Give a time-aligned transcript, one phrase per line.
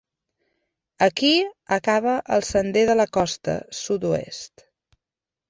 [1.07, 1.33] Aquí
[1.77, 4.67] acaba el Sender de la Costa Sud-oest.